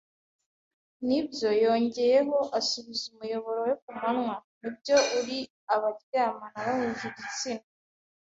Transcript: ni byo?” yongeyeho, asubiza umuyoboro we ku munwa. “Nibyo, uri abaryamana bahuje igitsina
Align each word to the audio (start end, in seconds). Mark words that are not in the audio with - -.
ni 1.07 1.19
byo?” 1.27 1.49
yongeyeho, 1.63 2.37
asubiza 2.59 3.03
umuyoboro 3.11 3.59
we 3.67 3.73
ku 3.81 3.89
munwa. 3.99 4.35
“Nibyo, 4.59 4.97
uri 5.19 5.37
abaryamana 5.75 6.57
bahuje 6.65 7.05
igitsina 7.11 7.65